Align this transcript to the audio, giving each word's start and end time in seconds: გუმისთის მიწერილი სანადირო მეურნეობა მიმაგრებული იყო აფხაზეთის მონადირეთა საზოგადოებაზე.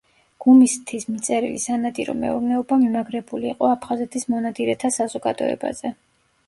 გუმისთის 0.43 1.03
მიწერილი 1.15 1.59
სანადირო 1.65 2.15
მეურნეობა 2.23 2.81
მიმაგრებული 2.87 3.51
იყო 3.53 3.71
აფხაზეთის 3.77 4.27
მონადირეთა 4.35 4.95
საზოგადოებაზე. 5.01 5.97